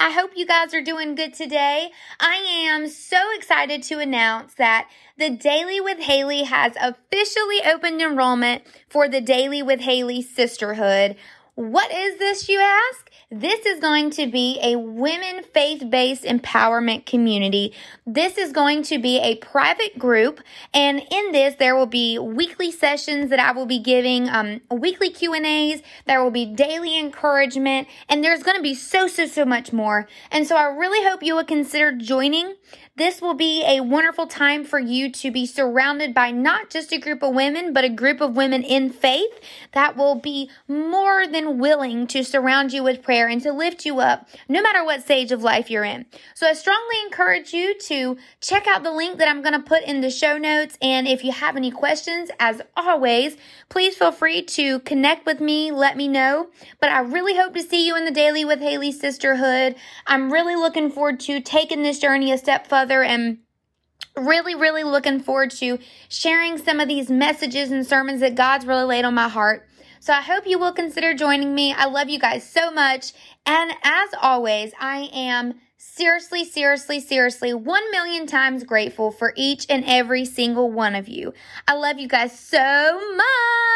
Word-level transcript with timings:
I 0.00 0.12
hope 0.12 0.30
you 0.36 0.46
guys 0.46 0.72
are 0.74 0.82
doing 0.82 1.16
good 1.16 1.34
today. 1.34 1.90
I 2.20 2.36
am 2.70 2.86
so 2.86 3.18
excited 3.34 3.82
to 3.84 3.98
announce 3.98 4.54
that 4.54 4.88
the 5.16 5.28
Daily 5.28 5.80
with 5.80 5.98
Haley 5.98 6.44
has 6.44 6.74
officially 6.80 7.58
opened 7.66 8.00
enrollment 8.00 8.62
for 8.88 9.08
the 9.08 9.20
Daily 9.20 9.60
with 9.60 9.80
Haley 9.80 10.22
Sisterhood. 10.22 11.16
What 11.56 11.90
is 11.90 12.18
this, 12.20 12.48
you 12.48 12.60
ask? 12.60 13.07
This 13.30 13.66
is 13.66 13.78
going 13.78 14.08
to 14.12 14.26
be 14.26 14.58
a 14.62 14.78
women 14.78 15.42
faith 15.42 15.90
based 15.90 16.24
empowerment 16.24 17.04
community. 17.04 17.74
This 18.06 18.38
is 18.38 18.52
going 18.52 18.84
to 18.84 18.98
be 18.98 19.18
a 19.18 19.36
private 19.36 19.98
group. 19.98 20.40
And 20.72 21.02
in 21.10 21.32
this, 21.32 21.54
there 21.56 21.76
will 21.76 21.84
be 21.84 22.18
weekly 22.18 22.72
sessions 22.72 23.28
that 23.28 23.38
I 23.38 23.52
will 23.52 23.66
be 23.66 23.80
giving, 23.80 24.30
um, 24.30 24.62
weekly 24.70 25.10
Q 25.10 25.34
and 25.34 25.44
A's. 25.44 25.82
There 26.06 26.24
will 26.24 26.30
be 26.30 26.46
daily 26.46 26.98
encouragement 26.98 27.88
and 28.08 28.24
there's 28.24 28.42
going 28.42 28.56
to 28.56 28.62
be 28.62 28.74
so, 28.74 29.06
so, 29.06 29.26
so 29.26 29.44
much 29.44 29.74
more. 29.74 30.08
And 30.30 30.46
so 30.46 30.56
I 30.56 30.64
really 30.64 31.06
hope 31.06 31.22
you 31.22 31.34
will 31.34 31.44
consider 31.44 31.92
joining. 31.92 32.54
This 32.96 33.20
will 33.20 33.34
be 33.34 33.62
a 33.64 33.80
wonderful 33.80 34.26
time 34.26 34.64
for 34.64 34.80
you 34.80 35.12
to 35.12 35.30
be 35.30 35.46
surrounded 35.46 36.12
by 36.12 36.32
not 36.32 36.68
just 36.68 36.92
a 36.92 36.98
group 36.98 37.22
of 37.22 37.32
women, 37.32 37.72
but 37.72 37.84
a 37.84 37.88
group 37.88 38.20
of 38.20 38.34
women 38.34 38.64
in 38.64 38.90
faith 38.90 39.38
that 39.72 39.96
will 39.96 40.16
be 40.16 40.50
more 40.66 41.24
than 41.24 41.58
willing 41.58 42.08
to 42.08 42.24
surround 42.24 42.72
you 42.72 42.82
with 42.82 43.02
prayer 43.02 43.17
and 43.26 43.42
to 43.42 43.52
lift 43.52 43.84
you 43.84 43.98
up 44.00 44.28
no 44.48 44.62
matter 44.62 44.84
what 44.84 45.02
stage 45.02 45.32
of 45.32 45.42
life 45.42 45.70
you're 45.70 45.84
in. 45.84 46.06
So 46.34 46.46
I 46.46 46.52
strongly 46.52 46.96
encourage 47.04 47.52
you 47.52 47.78
to 47.80 48.16
check 48.40 48.66
out 48.66 48.82
the 48.82 48.92
link 48.92 49.18
that 49.18 49.28
I'm 49.28 49.42
going 49.42 49.54
to 49.54 49.60
put 49.60 49.82
in 49.82 50.00
the 50.00 50.10
show 50.10 50.38
notes. 50.38 50.78
And 50.80 51.08
if 51.08 51.24
you 51.24 51.32
have 51.32 51.56
any 51.56 51.70
questions, 51.70 52.30
as 52.38 52.62
always, 52.76 53.36
please 53.68 53.96
feel 53.96 54.12
free 54.12 54.42
to 54.42 54.80
connect 54.80 55.26
with 55.26 55.40
me, 55.40 55.72
let 55.72 55.96
me 55.96 56.06
know. 56.06 56.48
But 56.80 56.90
I 56.90 57.00
really 57.00 57.36
hope 57.36 57.54
to 57.54 57.62
see 57.62 57.86
you 57.86 57.96
in 57.96 58.04
the 58.04 58.10
Daily 58.10 58.44
with 58.44 58.60
Haley 58.60 58.92
Sisterhood. 58.92 59.74
I'm 60.06 60.32
really 60.32 60.56
looking 60.56 60.90
forward 60.90 61.20
to 61.20 61.40
taking 61.40 61.82
this 61.82 61.98
journey 61.98 62.30
a 62.30 62.38
step 62.38 62.66
further 62.66 63.02
and 63.02 63.38
really, 64.16 64.54
really 64.54 64.84
looking 64.84 65.20
forward 65.20 65.50
to 65.52 65.78
sharing 66.08 66.58
some 66.58 66.80
of 66.80 66.88
these 66.88 67.10
messages 67.10 67.70
and 67.70 67.86
sermons 67.86 68.20
that 68.20 68.34
God's 68.34 68.66
really 68.66 68.84
laid 68.84 69.04
on 69.04 69.14
my 69.14 69.28
heart. 69.28 69.67
So 70.00 70.12
I 70.12 70.22
hope 70.22 70.46
you 70.46 70.58
will 70.58 70.72
consider 70.72 71.14
joining 71.14 71.54
me. 71.54 71.72
I 71.72 71.86
love 71.86 72.08
you 72.08 72.18
guys 72.18 72.48
so 72.48 72.70
much. 72.70 73.12
And 73.46 73.72
as 73.82 74.10
always, 74.20 74.72
I 74.80 75.10
am 75.12 75.54
seriously, 75.76 76.44
seriously, 76.44 77.00
seriously, 77.00 77.54
one 77.54 77.90
million 77.90 78.26
times 78.26 78.64
grateful 78.64 79.10
for 79.10 79.32
each 79.36 79.66
and 79.68 79.84
every 79.86 80.24
single 80.24 80.70
one 80.70 80.94
of 80.94 81.08
you. 81.08 81.32
I 81.66 81.74
love 81.74 81.98
you 81.98 82.08
guys 82.08 82.38
so 82.38 83.00
much. 83.16 83.67